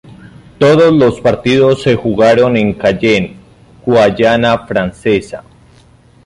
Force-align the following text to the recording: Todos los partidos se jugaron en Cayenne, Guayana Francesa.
Todos 0.57 0.91
los 0.91 1.21
partidos 1.21 1.83
se 1.83 1.95
jugaron 1.95 2.57
en 2.57 2.73
Cayenne, 2.73 3.35
Guayana 3.85 4.65
Francesa. 4.65 5.43